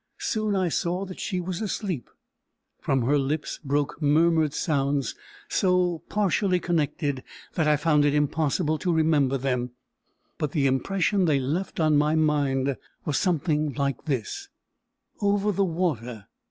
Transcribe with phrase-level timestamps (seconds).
[0.17, 2.09] Soon I saw that she was asleep.
[2.79, 5.13] From her lips broke murmured sounds,
[5.47, 9.73] so partially connected that I found it impossible to remember them;
[10.39, 14.47] but the impression they left on my mind was something like this,
[15.21, 16.25] "Over the water.